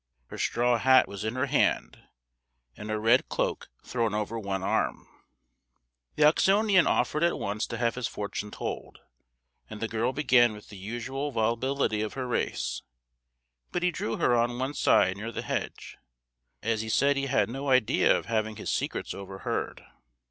Her 0.29 0.37
straw 0.39 0.79
hat 0.79 1.07
was 1.07 1.23
in 1.23 1.35
her 1.35 1.45
hand, 1.45 2.01
and 2.75 2.89
a 2.89 2.97
red 2.97 3.29
cloak 3.29 3.67
thrown 3.83 4.15
over 4.15 4.39
one 4.39 4.63
arm. 4.63 5.05
[Illustration: 5.05 5.27
A 5.27 6.17
Gipsy 6.25 6.45
Girl] 6.47 6.61
The 6.63 6.67
Oxonian 6.71 6.87
offered 6.87 7.23
at 7.23 7.37
once 7.37 7.67
to 7.67 7.77
have 7.77 7.93
his 7.93 8.07
fortune 8.07 8.49
told, 8.49 9.01
and 9.69 9.79
the 9.79 9.87
girl 9.87 10.11
began 10.11 10.53
with 10.53 10.69
the 10.69 10.77
usual 10.77 11.29
volubility 11.29 12.01
of 12.01 12.13
her 12.13 12.25
race; 12.27 12.81
but 13.71 13.83
he 13.83 13.91
drew 13.91 14.17
her 14.17 14.35
on 14.35 14.57
one 14.57 14.73
side 14.73 15.17
near 15.17 15.31
the 15.31 15.43
hedge, 15.43 15.99
as 16.63 16.81
he 16.81 16.89
said 16.89 17.15
he 17.15 17.27
had 17.27 17.47
no 17.47 17.69
idea 17.69 18.17
of 18.17 18.25
having 18.25 18.55
his 18.55 18.71
secrets 18.73 19.13
overheard. 19.13 19.85